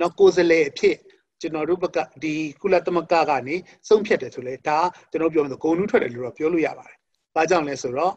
[0.00, 0.96] နော်ကိုယ်စလဲအဖြစ်
[1.40, 3.54] ကျွန်တော်တို့ဘက်ကဒီကုလသမဂ္ဂကနေ
[3.88, 4.78] ဆုံးဖြတ်တယ်ဆိုလဲဒါ
[5.10, 6.96] ကျွန်တော်ပြောမယ်ဆိုဂုံနူးထွက်တယ်လို့တော့ပြောလို့ရပါတယ်။
[7.34, 8.14] ဘာကြောင့်လဲဆိုတော့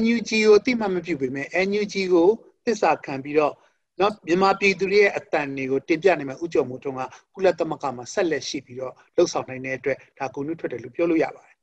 [0.00, 2.28] NUG ကိုတိမှတ်မပြုပေမဲ့ NUG ကို
[2.64, 3.54] သစ္စာခံပြီးတော့
[4.00, 7.00] နော်မြန်မာပြည်သူတွေရဲ့အတန်တွေကိုတင်ပြနိုင်မှာဥကြုံမှုတုံးက
[7.34, 11.54] ကုလသမဂ္ဂမှာဆက်လက်ရှိပြီးတော့လှုပ်ဆောင်နိုင်တဲ့အတွက်ဒါကုဏ္ဏထွက်တယ်လို့ပြောလို့ရပါတယ်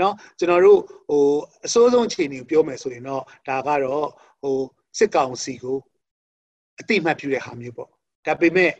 [0.00, 1.22] နော်ကျွန်တော်တို့ဟို
[1.66, 4.08] အစိုးဆုံးအခြေအနေကိုပြောမယ်ဆိုရင်တော့ဒါကတော့
[4.42, 4.56] ဟို
[4.98, 5.78] စစ်ကောင်စီကို
[6.80, 7.88] အတိမတ်ပြုတဲ့ဟာမျိုးပေါ့
[8.26, 8.72] ဒါပေမဲ့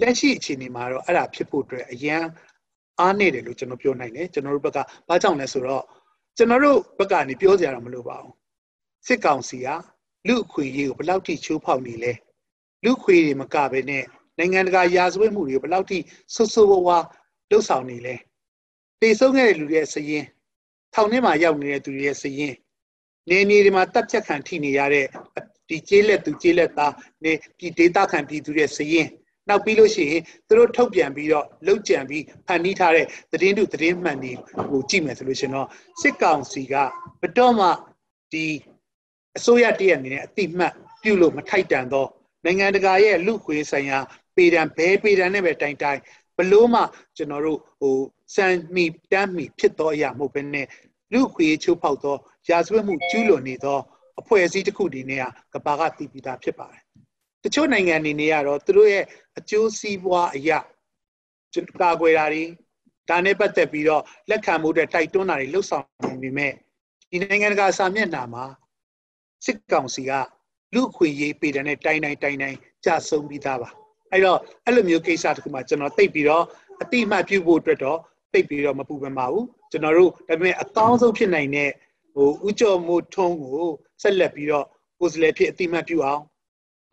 [0.00, 2.24] လက်ရှိအခြေအနေမှာတော့အဲ့ဒါဖြစ်ဖို့အတွက်အရန်
[3.00, 4.78] အားနေတယ်လို့ကျွန်တော်ပြောနိုင်တယ်ကျွန်တော်တို့ဘက်က
[5.08, 5.84] ဘာကြောင့်လဲဆိုတော့
[6.36, 8.34] ကျွန်တော်တို့ဘက်ကနေပြောစရာတော့မလိုပါဘူး
[9.06, 9.68] စစ်ကောင်စီက
[10.28, 12.12] လူအခွင့်အရေးကိုဘယ်လောက်ထိချိုးဖောက်နေလဲ
[12.84, 14.04] လူခွေတွေမကပဲနဲ့
[14.38, 15.98] နိုင်ငံတကာရာဇဝတ်မှုတွေကိုဘယ်လောက်ထိ
[16.34, 16.88] ဆွဆွဝဝ
[17.50, 18.14] လှုပ်ဆောင်နေလဲ
[19.00, 20.24] တေဆုံးခဲ့တဲ့လူတွေရဲ့စရင်
[20.94, 22.54] ထောင်ထဲမှာရောက်နေတဲ့သူတွေရဲ့စရင်
[23.30, 25.06] နေနေဒီမှာတပ်ဖြတ်ခံထိနေရတဲ့
[25.68, 29.08] ဒီကျေးလက်သူကျေးလက်သားနေပြည်ဒေသခံပြည်သူတွေစရင်
[29.48, 34.32] နောက်ပြီးလို့ရှိရင်သူတို့ထုတ်ပြန်ပြီးတော့လှုပ်ကြံပြီးဖန်တီးထားတဲ့သတင်းတုသတင်းမှန်တွေ
[34.70, 35.68] ကိုကြည့်မယ်ဆိုလို့ရှင်တော့
[36.00, 36.74] စစ်ကောင်စီက
[37.20, 37.66] ဘတော်မှ
[38.32, 38.46] ဒီ
[39.38, 42.06] အစိုးရတရက်အနေနဲ့အတိမတ်ပြုလို့မထိုက်တန်သော
[42.44, 43.98] နိုင်ငံတကာရဲ့လူခွေဆိုင်ရာ
[44.36, 46.00] ပေဒံဘဲပေဒံနဲ့ပဲတိုင်တိုင်
[46.36, 46.82] ဘလို့မှ
[47.16, 47.96] ကျွန်တော်တို့ဟို
[48.34, 50.66] စံမီတမ်းမီဖြစ်သောအရာမဟုတ်ဘဲနဲ့
[51.12, 52.16] လူခွေချိုးဖောက်သော
[52.48, 53.78] ရာဇဝတ်မှုကျူးလွန်နေသော
[54.20, 56.79] အဖွဲ့အစည်းတစ်ခုဒီနေရာကဘာကတည်ပြီးသားဖြစ်ပါတယ်
[57.44, 59.04] တချို့နိုင်ငံအနေနဲ့ကတော့သူတို့ရဲ့
[59.38, 60.58] အကျိုးစီးပွားအရာ
[61.80, 62.42] ကာကွယ်တာတွေ
[63.10, 66.52] ဒါနဲ့ပတ်သက်ပြီးတော့လက်ခံမှုတဲ့တိုက်တွန်းတာတွေလှုပ်ဆောင်နေပေမဲ့
[67.10, 68.44] ဒီနိုင်ငံတကာစာမျက်နှာမှာ
[69.46, 70.12] စစ်ကောင်စီက
[70.74, 73.70] လူခွေရေးပေတဲ့နဲ့တိုင်တိုင်တိုင်တိုင်ကြဆုံးပြီးသားပါ
[74.12, 76.44] အဲ့တော့အဲ့လိုမျိုးကိစ္စတခုမှကျွန်တော်သိပြီးတော့
[76.82, 77.98] အတိမတ်ပြုဖို့အတွက်တော့
[78.32, 81.70] သိပြီးတော့မပူပန်ပါဘူးကျွန်တော်တို့ဒါပေမဲ့အကောင်းဆုံးဖြစ်နိုင်တဲ့
[82.14, 83.68] ဟိုဥကြော်မှုထုံးကို
[84.02, 84.66] ဆက်လက်ပြီးတော့
[84.98, 86.22] ကိုယ်စလဲဖြစ်အတိမတ်ပြုအောင်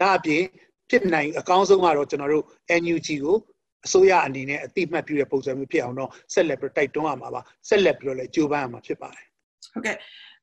[0.02, 0.44] ဒါအပြင်
[0.90, 2.46] ဖြစ်နိုင်အကောင်းဆုံးကတော့ကျွန်တော်တို့
[2.82, 3.38] NUG ကို
[3.86, 9.26] အစိုးရအနေနဲ့အတိမတ်ပြုတဲ့ပုံစံမျိုးဖြစ်အောင်တော့ဆက်လက်ပြီးတိုက်တွန်းရမှာပါဆက်လက်ပြီးတော့လည်းကြိုးပမ်းရမှာဖြစ်ပါတယ်
[9.74, 9.98] ဟုတ်ကဲ့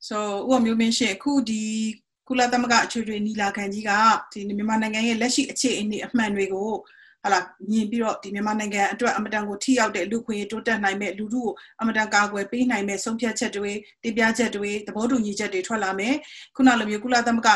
[0.08, 0.16] so
[0.50, 1.62] ဥပမျိုးမင်းရှင်အခုဒီ
[2.28, 3.90] ကုလသမဂ္ဂအထွေထွေညီလာခံကြီးက
[4.32, 6.70] ဒီမြန်မာနိုင်ငံရဲ့လက်ရှိအခြေအနေအမှန်တွေကို
[7.24, 13.70] ဟာလာမြင်ပြီးတော့ဒီမြန်မာနိုင်ငံအတွက်အမတန်ကိုထိရောက်တဲ့လူခွင့်တိုးတက်နိုင်မဲ့လူထုကိုအမတန်ကာကွယ်ပေးနိုင်မဲ့ဆုံးဖြတ်ချက်တွေ
[14.02, 16.14] တင်ပြချက်တွေသဘောတူညီချက်တွေထွက်လာမယ်
[16.56, 17.48] ခုနလိုမျိုးကုလသမဂ္ဂ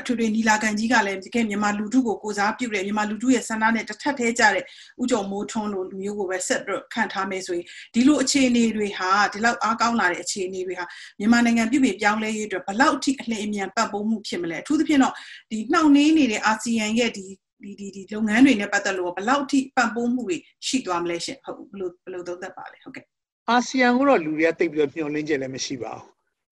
[0.00, 4.64] အထွေထွေညီလာခံကြီးကလည်းတကယ်မြန်မာလူထုကိုကိုစားပြုတဲ့မြန်မာလူထုရဲ့ဆန္ဒနဲ့တစ်ထပ်သေးကြတဲ့
[5.02, 10.84] ဥကြုံမိုးထွန်းလိုလူမျိုးကိုပဲဆက်ပြီးခံထားမယ်ဆိုရင်ဒီလိုအခြေအနေတွေဟာဒီလောက်အားကောင်းလာတဲ့အခြေအနေတွေဟာ
[11.18, 15.14] မြန်မာနိုင်ငံပြည်ပြည်ပြောင်းလဲရေးအတွက်ဘလောက်ထိအလင်းအမြန်ပတ်ပိုးမှုဖြစ်မလဲအထူးသဖြင့်တော့
[15.50, 17.26] ဒီနှောင့်နှေးနေတဲ့အာဆီယံရဲ့ဒီ
[17.62, 23.04] ဒီဒီဒီလုပ်ငန်းတွေနဲ့ပတ်သက်လို့ဘယ်လောက်ထိပံ့ပိုးမှုတွေရှိသွားမလဲရှင်ဟုတ်ဘယ်လိုဘယ်လိုသုံးသပ်ပါလဲဟုတ်ကဲ့
[23.50, 26.04] အာဆီယံကတော့လူတွေကတိတ်ပြီးတော့မျှော်လင့်ချက်လည်းမရှိပါဘူး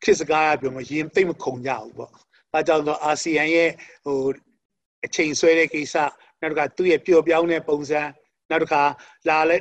[0.05, 2.12] ခစ်စကားကပြောမှရင်တိတ်မခုံကြဘူးပေါ့
[2.53, 3.70] အဲကြောင့်တော့အာဆီယံရဲ့
[4.05, 4.18] ဟို
[5.05, 5.96] အချိန်ဆွဲတဲ့ကိစ္စ
[6.40, 8.01] နောက်တစ်ခါသူ့ရဲ့ပျော်ပြောင်းတဲ့ပုံစံ
[8.51, 8.83] နောက်တစ်ခါ
[9.29, 9.57] လာလာ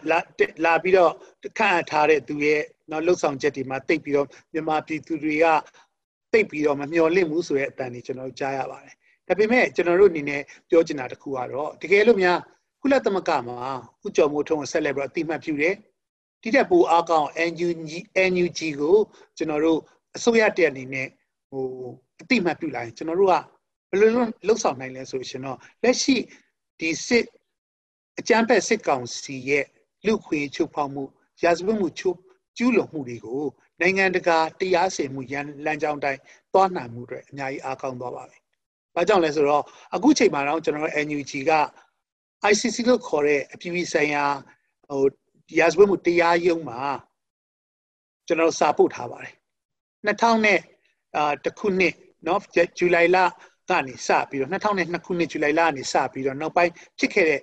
[0.66, 1.12] လာပြီးတော့
[1.58, 5.46] ခန့်အပ်ထားတဲ့သူရဲ့နောက်လှုပ်ဆောင်ချက်တွေမှာတိတ်ပြီးတော့မြန်မာပြည်သူတွေက
[6.34, 8.96] တိတ်ပြီးတော့မမျှော်လင့်ဘူးဆိုတဲ့အတန်ကြီးကျွန်တော်ကြားရပါတယ်
[9.30, 12.40] ဒါပေမဲ့ကျွန်တော်တို့အနေနဲ့ပြောချင်တာတခုကတော့တကယ်လို့များ
[12.82, 13.58] ကုလသမဂ္ဂမှာ
[14.06, 15.76] ဥကြော်မိုးထုံးကိုဆက်လက်ပြီးတော့အတိမတ်ပြုတယ်
[16.42, 17.92] တိတက်ပူအားကောင်း NUG
[18.32, 18.96] NUG ကို
[19.38, 19.80] ကျွန်တော်တို့
[20.16, 21.08] အစိုးရတဲ့အနေနဲ့
[21.50, 21.66] ဟို
[22.22, 23.36] အတိမတ်ပြုလိုက်ရင်ကျွန်တော်တို့က
[23.90, 26.16] ဘယ်လိုလုပ်လှုပ်ဆောင်နိုင်လဲဆိုရှင်တော့လက်ရှိ
[26.80, 27.26] ဒီစစ်
[28.20, 29.66] အကြမ်းဖက်စစ်ကောင်စီရဲ့
[30.06, 31.04] လူခွေချုပ်ဖောက်မှု
[31.44, 32.18] ရာဇဝတ်မှုချုပ်
[32.58, 33.44] ကျူးလွန်မှုတွေကို
[33.82, 36.20] နိုင်ငံတကာတရားစီရင်မှုရန်လမ်းကြောင်းတိုင်း
[36.54, 38.38] သွားနိုင်မှုတွေအများကြီးအားကောင်းသွားပါပြီ
[38.96, 39.64] ဘာကြောင့်လဲဆိုတော့
[39.96, 41.54] အခုချိန်မှာတော့ကျွန်တော်တို့ NUG က
[42.52, 44.26] ICC လို့ခေါ်တဲ့အပြည်ပြည်ဆိုင်ရာ
[44.90, 45.02] ဟို
[45.60, 46.80] ရာဇဝတ်မှုတရားရုံးမှာ
[48.28, 49.34] ကျွန်တော်စာပို့ထားပါတယ်
[50.08, 50.60] 2000နဲ့
[51.16, 51.94] အာတခုနှစ်
[52.28, 52.42] နော်
[52.78, 53.18] ဇူလိုင်လ
[53.70, 57.42] ကနေစပြီးတော့2002ခုနှစ်ဇူလိုင်လကနေစပြီးတော့နောက်ပိုင်းဖြစ်ခဲ့တဲ့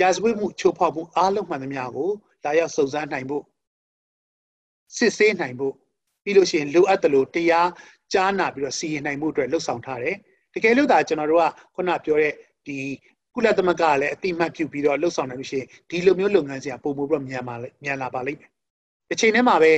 [0.00, 2.10] ရာဇဝတ်မှုချိုးဖောက်မှုအားလုံးမှန်သမျှကို
[2.44, 3.44] လာရောက်စုံစမ်းနိုင်ဖို့
[4.96, 5.74] စစ်ဆေးနိုင်ဖို့
[6.22, 7.68] ပြီးလို့ရှိရင်လိုအပ်တယ်လို့တရား
[8.12, 10.16] ကြားနာပြီးတော့စီရင်နိုင်မှုအတွက်လှုပ်ဆောင်ထားတယ်
[10.54, 12.32] တကယ်လို့ဒါကျွန်တော်တို့ကခုနပြောတဲ့
[12.66, 12.78] ဒီ
[13.34, 18.50] ကုလသမဂ္ဂကလည်းအတိမတ်ပြုပြီးတော့လှုပ်ဆောင်နိုင်လို့ရှိရင်ဒီလိုမျိုးလုပ်ငန်းစဉ်ကပုံမှုပြီးတော့မြန်ပါလေမြန်လာပါလိမ့်မယ်။
[19.08, 19.72] တစ်ချိန်တည်းမှာပဲ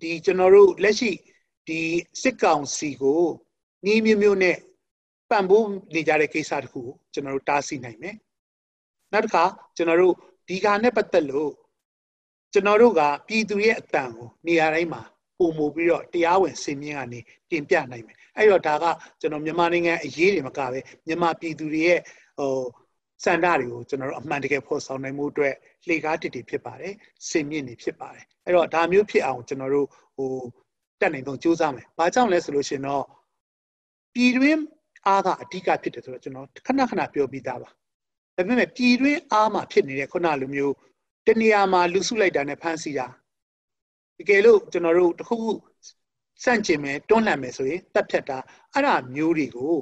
[0.00, 1.10] ဒီကျွန်တော်တို့လက်ရှိ
[1.68, 1.80] ဒီ
[2.22, 3.24] စစ်ကောင်စီကို
[3.86, 4.56] ညီမျိုးမျိုးနဲ့
[5.30, 8.16] ပံ့ပိုးနေကြတဲ့ကိစ္စတခုကိုကျွန်တော်တို့တားဆီးနိုင်မယ်။
[9.12, 9.44] နောက်တစ်ခါ
[9.76, 10.14] ကျွန်တော်တို့
[10.48, 11.52] ဒီကနဲ့ပတ်သက်လို့
[12.52, 15.02] ကျွန်တော်တို့ကပြည်သူရဲ့အတန်ကိုနေရာတိုင်းမှာ
[15.38, 18.84] ပုံမူပြီးတော့တရားဝင်စင်မြင့်ကနေတင်ပြနိုင်မယ် အဲ့တော့ဒါက
[19.20, 22.00] ကျွန်တော်မြန်မာနိုင်ငံအရေးတွေမကပဲမြန်မာပြည်သူတွေရဲ့
[22.38, 22.54] ဟို
[23.24, 25.54] စန္ဒတွေကိုကျွန်တော်တို့အမှန်တကယ်ဖော်ဆောင်နိုင်မှုအတွက်
[25.86, 26.94] လှေကားတစ်တွေဖြစ်ပါတယ်
[27.28, 30.32] စင်မြင့်တွေဖြစ်ပါတယ်အဲ့တော့ဒါမျိုးဖြစ်အောင်ကျွန်တော်တို့ဟို
[31.00, 33.04] တက်နိုင်တော့စူးစမ်းမယ်ဘာကြောင့်လဲဆိုလို့ရှင်တော့
[34.14, 34.60] ပြည်တွင်း
[35.06, 37.68] အားကအဓိကဖြစ်တယ်ဆိုတော့ကျွန်တော်ခဏခဏပြောပြီးသားပါ
[38.36, 40.74] ဒါပေမဲ့ပြည်တွင်းအားမှာဖြစ်နေတဲ့ခုနလိုမျိုး
[41.26, 43.06] တနေရာမှာလူစုလိုက်တာနဲ့ဖမ်းဆီးတာ
[44.18, 45.50] တကယ်လို့ကျွန်တော်တို့တခုခု
[46.43, 48.37] စန့်ကျင်မယ်တွန်းလှန်မယ်ဆိုရင်တက်ဖြတ်တာ
[48.73, 49.75] အဲ့ဒါမျိုးတွေကို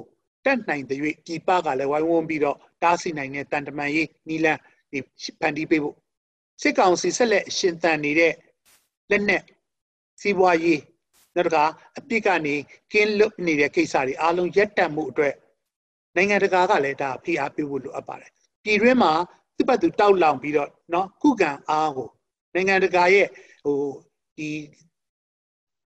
[0.44, 4.58] တက်နိုင်တဲ့၍ပြည်ပကလည်းဝိုင်းဝန်းပြီးတော့တားဆီးနိုင်တဲ့တန်တမန်ရေးနီလန်
[4.92, 4.98] ဒီ
[5.40, 5.96] ဖန်တီးပေးဖို့
[6.62, 8.32] စစ်ကောင်စီဆက်လက်ရှင်သန်နေတဲ့
[9.10, 9.42] လက်နက်
[10.20, 10.80] စီးပွားရေး
[11.34, 11.64] နောက်တစ်ခါ
[11.98, 12.54] အပြစ်ကနေ
[12.92, 15.34] ကင်းလွတ်နေတဲ့ကိစ္စတွေအားလုံးရပ်တန့်မှုအတွက်
[16.16, 18.32] နိုင်ငံတကာကလည်းဒါဖိအားပေးဖို့လိုအပ်ပါတယ်
[18.64, 19.12] ပြည်တွင်းမှာ
[19.56, 22.08] သူ့ဘက်သူတောက်လောင်ပြီးတော့เนาะခုခံအားကို
[22.54, 23.26] နိုင်ငံတကာရဲ့
[23.64, 23.78] ဟို
[24.36, 24.48] ဒီ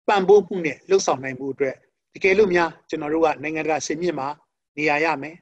[0.08, 1.74] ပံ့ပိုးမှုနဲ့လှုပ်ဆောင်နိုင်မှုအတွက်
[2.14, 4.28] တကယ်လို့များကျွန်တော်တို့ကနိုင်ငံတကာဆင်မြင့်မှာ
[4.76, 5.36] နေရာရမယ်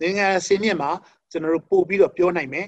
[0.00, 0.90] နိုင်ငံဆင်မြင့်မှာ
[1.30, 2.66] ကျွန်တော်တို့ပို့ပြီးတော့ပြောနိုင်မယ်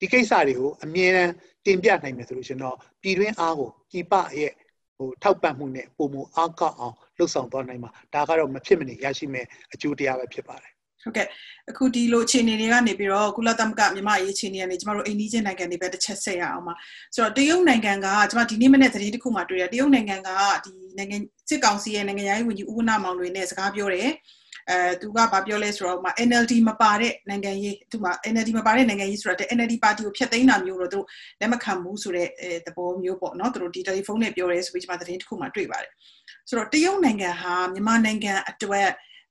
[0.00, 1.32] ဒီကိစ္စတွေကိုအမြဲတမ်း
[1.66, 4.52] တင်ပြနိုင်မယ်ဆိုလို့ရှင်တော့ပြည်တွင်းအားကိုပြည်ပရဲ့
[4.96, 10.72] ဟိုထောက်ပံ့မှုနဲ့ပုံမအားကောက်အောင်လှုပ်ဆောင်သွားနိုင်မှာဒါကတော့မဖြစ်မနေရရှိမဲ့အကျိုးတရားပဲဖြစ်ပါတယ်
[11.04, 11.26] ဟုတ်ကဲ့
[11.70, 16.74] အခုဒီလိုအခြေအနေတွေကနေပြီးတော့ကုလသမဂ္ဂမြန်မာရေးအခြေအနေကနေကျမတို့အိန္ဒိချင်းနိုင်ငံတွေပဲတစ်ချက်ဆက်ရအောင်ပါ
[17.14, 20.30] ဆိုတော့တရုတ်နိုင်ငံကကျမဒီနေ့မနေ့သတင်းတစ်ခုမှတွေ့ရတရုတ်နိုင်ငံက
[20.64, 21.16] ဒီနိုင်ငံ
[21.48, 24.10] စစ်ကောင်စီရဲ့နိုင်ငံရေးဝန်ကြီးဦးဝနာမောင်တွေနဲ့စကားပြောတယ်
[24.70, 31.00] အဲသူကဗာပြောလဲဆိုတော့ NLD မပါတဲ့နိုင်ငံရေးသူက NLD မပါတဲ့နိုင်ငံရေးဆိုတော့ NLD ပါတီကိုဖျက်သိမ်းတာမျိုးတော့သူ
[31.40, 32.28] လက်မခံဘူးဆိုတဲ့
[32.66, 35.92] သဘောမျိုးပေါ့နော်သူတို့ဒီတယ်လီဖုန်းနဲ့ပြောရဲဆိုပြီးကျွန်မသတင်းတစ်ခုမှတွေ့ပါတယ်
[36.48, 38.88] ဆိုတော့တရုတ်နိုင်ငံဟာမြန်မာနိုင်ငံအတွက်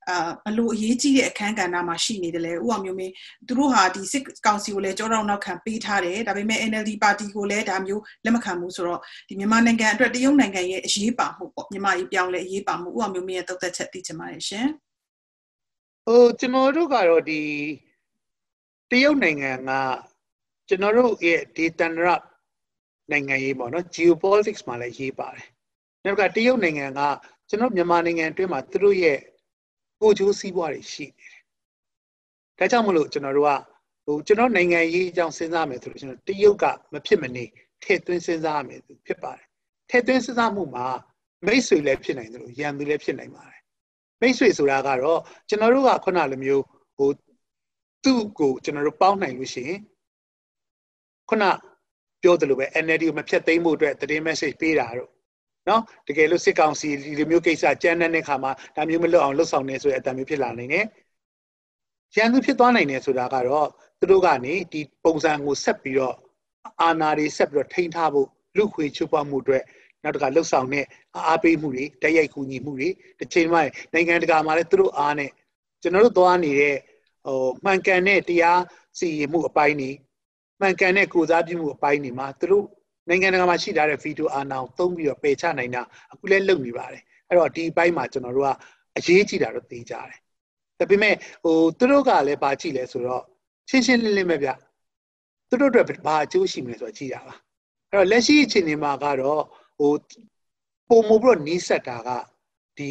[0.10, 3.14] အာဘလို့အရေးကြီးတဲ့အခန်းကဏ္ဍမှာရှိနေတယ်လေဥအောင်မျိုးမင်း
[3.48, 14.68] သူတို့ဟာဒီစစ်ကောင်စီကိုလည်းကြောတော့နောက်ခံပေးထားတယ်ဒါပေမဲ့ NLD ပါတီကိုလည်းဒါမျိုးလက်မခံဘူးဆိုတော့ဒီမြန်မာနိုင်ငံအတွက်တရုတ်နိုင်ငံရဲ့အရေးပါမှုပေါ့မြန်မာရေးပြောင်းလဲအရေးပါမှုဥအောင်မျိုးမင်းရဲ့တုတ်သက်ချက်သိချင်ပါတယ်ရှင်
[16.06, 17.42] ဟိုကျွန်တော်တို့ကတော့ဒီ
[18.92, 19.72] တရုတ်နိုင်ငံက
[20.68, 22.08] ကျွန်တော်တို့ရဲ့ဒေသန္တရ
[23.12, 25.48] နိုင်ငံရေးပေါ့နော် geopolitics မှာလည်းရေးပါတယ်
[26.04, 27.02] နောက်ကတရုတ်နိုင်ငံက
[27.50, 29.18] ကျွန်တော်မြန်မာနိုင်ငံအတွင်းမှာသူတို့ရဲ့
[30.02, 31.40] ကိုချိုးစည်းပွားတွေရှိနေတယ်
[32.60, 33.52] ဒါကြောင့်မလို့ကျွန်တော်တို့က
[34.06, 37.46] ဟိုကျွန်တော်နိုင်ငံရေးအကြောင်းစဉ်းစားမယ်ဆိုလို့ကျွန်တော်တရုတ်ကမဖြစ်မနေ
[37.84, 39.46] ထည့်သွင်းစဉ်းစားရမယ်ဖြစ်ပါတယ်
[39.90, 40.88] ထည့်သွင်းစဉ်းစားမှုမှာ
[41.46, 43.62] မိတ်ဆွေလည်းဖြစ်နိုင်တယ်လို့ရန်သူလည်းဖြစ်နိုင်ပါတယ်
[44.22, 46.64] မိတ်ဆွေဆိုတာကတော့ကျွန်တော်တို့ကခုနလိုမျိုး
[46.98, 47.10] ဟို
[48.04, 49.80] သူ့ကိုကျွန်တော်တို့ပေါင်းနိုင်လို့ရှိရင်
[51.30, 51.44] ခုန
[52.24, 55.12] ပြောသလိုပဲ NLD ကိုမဖြတ်သိမ်းမှုအတွက်သတင်း message ပေးတာတော့
[55.68, 60.86] နော်တကယ်လို့စစ်ကောင်စီဒီလိုမျိုးကိစ္စကြမ်းတဲ့ခါမှာဒါမျိုးမလုပ်အောင်လှုပ်ဆောင်နေဆိုတဲ့အတံမျိုးဖြစ်လာနိုင်တယ်
[62.16, 63.68] ရန်သူဖြစ်သွားနိုင်တယ်ဆိုတာကတော့
[64.00, 66.16] သူတို့ကနေဒီပုံစံကိုဆက်ပြီးတော့
[66.82, 69.64] အာဏာတွေဆက်ပြီးတော့ထိန်းထားဖို့လူခွေချိုးပွားမှုအတွက်
[70.04, 70.86] နောက်တစ်ခါလှုပ်ဆောင်တဲ့
[71.28, 73.60] အားပေးမှုတွေတိုက်ရိုက်ကူညီမှုတွေတစ်ချိန်မှ
[73.94, 75.30] နိုင်ငံတကာမှာလည်းသူတို့အားနဲ့
[75.82, 76.76] ကျွန်တော်တို့သွားနေတဲ့
[77.26, 78.62] ဟိုမှန်ကန်တဲ့တရား
[79.00, 79.92] စီရင်မှုအပိုင်းတွေ
[80.60, 82.66] မှန်ကန်တဲ့ကိုစားပြုမှုအပိုင်းတွေမှာသူတို့
[83.10, 88.50] နိုင်ငံတကာမှာရှိထားတဲ့ဗီဒီယိုအာဏာကိုသုံးပြီးတော့ပယ်ချနိုင်တာအခုလည်းလုပ်နေပါတယ်အဲ့တော့ဒီဘက်မှာကျွန်တော်တို့က
[88.98, 90.20] အရေးကြီးတာတော့သိကြတယ်
[90.80, 93.24] ဒါပေမဲ့ဟိုသူတို့ကလည်းဘာကြည့်လဲဆိုတော့
[93.70, 94.50] ရှင်းရှင်းလင်းလင်းပဲဗျ
[95.50, 97.36] သူတို့အတွက်ဘာအကျိုးရှိမလဲဆိုတာကြည့်တာပါ
[97.90, 99.42] အဲ့တော့လက်ရှိအခြေအနေမှာကတော့
[99.80, 99.94] ဟို
[100.90, 102.10] ပုံမပြီးတော့နီးစက်တာက
[102.78, 102.90] ဒီ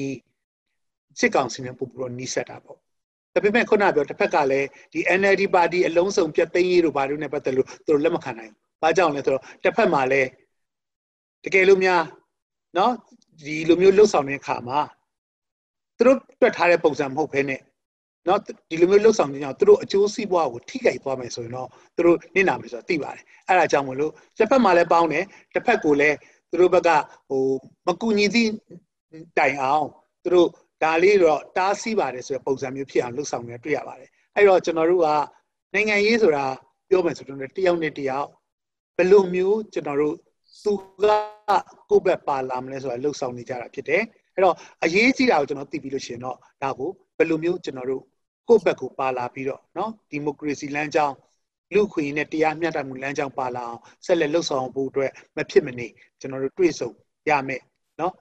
[1.19, 2.79] စစ်ကောင်စီနဲ့ပုံပြီးတော့နီးစက်တာပေါ့
[3.35, 10.30] ဒါပေမဲ့ခုနပြောတစ်ဖက်ကလည်းဒီ NLD ပါတီအလုံးစုံပြတ်သိမ်းရေးတို့ဘာလို့ ਨੇ ပတ်သက်လို့သူတို့လက်မခံနိုင်ဘူး။ ဘာကြောင့်လဲဆိုတော့တစ်ဖက်မှာလည်း
[11.44, 12.02] တကယ်လို့များ
[12.76, 12.92] เนาะ
[13.46, 14.80] ဒီလိုမျိုးလှုပ်ဆောင်တဲ့အခါမှာ
[15.98, 17.62] သူတို့တွက်ထားတဲ့ပုံစံမဟုတ်ဘဲနဲ့
[18.26, 26.18] เนาะဒီလိုမျိုးလှုပ်ဆောင်ခြင်းကြောင့်သူတို့အကျိုးစီးပွားကိုထိခိုက်သွားမယ်ဆိုရင်တော့သူတို့နစ်နာမယ်ဆိုတာသိပါတယ်။အဲဒါကြောင့်မလို့တစ်ဖက်မှာလည်းပေါင်းတယ်တစ်ဖက်ကိုလည်း
[26.50, 26.90] သူတို့ဘက်က
[27.30, 27.44] ဟို
[27.88, 28.50] မကူညီသည့်
[29.38, 29.86] တိုင်အောင်
[30.24, 30.50] သူတို့
[30.84, 35.08] ဒါလေးတော့တားဆီးပါတယ်ဆိုတဲ့ပုံစံမျိုးဖြစ်အောင်လှုပ်ဆောင်နေတွေ့ရပါတယ်အဲ့တော့ကျွန်တော်တို့က
[35.74, 36.46] နိုင်ငံရေးဆိုတာ
[36.90, 38.28] ပြောမယ်ဆိုတော့တယောက်နဲ့တယောက်
[38.99, 40.17] ဘယ်လိုမျိုးကျွန်တော်တို့
[40.65, 41.05] သူက
[41.91, 44.03] ကိုယ့်ဘက်ပါလာမလဲဆိုတာလှုပ်ဆောင်နေကြတာဖြစ်တယ်
[44.35, 48.03] အဲ့တော့အရေးကြီးတာကိုကျွန်တော်သိပြီးလို့ရှိရင်တော့ဒါကိုဘယ်လိုမျိုးကျွန်တော်တို့
[48.49, 51.15] ကိုယ့်ဘက်ကိုပါလာပြီးတော့နော်ဒီမိုကရေစီလမ်းကြောင်း
[51.75, 55.87] လူခွင့်နဲ့တရားမျှတမှုလမ်းကြောင်းပါလာအောင်ဆက်လက်လှုပ်ဆောင်ဖို့အတွက်မဖြစ်မနေ
[56.21, 56.91] ကျွန်တော်တို့တွေ့ဆုံ
[57.29, 57.63] ရမယ်
[58.01, 58.15] နော်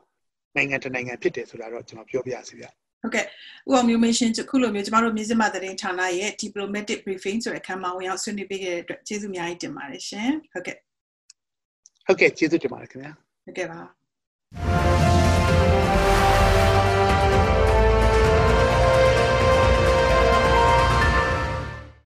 [0.55, 2.71] နိုင်ငံတနိုင်ငံဖြစ်တယ်ဆိုတာတော့ကျွန်တော်ပြောပြရစီဗျာ။
[3.07, 3.27] ဟုတ်ကဲ့ဥ
[3.69, 10.77] အောင်မျိုးမင်းရှင်ခုလိုမျိုးကျမတို့မြစည်းမသတင်းဌာနရဲ့ diplomatic briefing ဆိုတဲ့အခမ်းအနားဝင်ရောက်ဆွေးနွေးပေးခဲ့တဲ့အတွက်ကျေးဇူးအများကြီးတင်ပါတယ်ရှင်ဟုတ်ကဲ့
[12.05, 13.11] ဟုတ်ကဲ့ကျေးဇူးတင်ပါတယ်ခင်ဗျာ
[13.45, 14.96] ဟုတ်ကဲ့ပါ